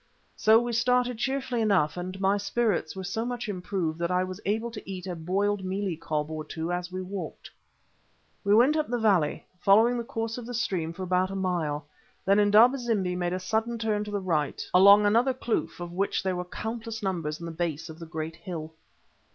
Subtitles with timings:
[0.35, 4.41] So we started cheerfully enough, and my spirits were so much improved that I was
[4.47, 7.51] able to eat a boiled mealie cob or two as we walked.
[8.43, 11.85] We went up the valley, following the course of the stream for about a mile;
[12.25, 16.23] then Indaba zimbi made a sudden turn to the right, along another kloof, of which
[16.23, 18.73] there were countless numbers in the base of the great hill.